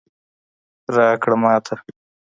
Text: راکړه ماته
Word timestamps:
راکړه 0.95 1.35
ماته 1.41 1.75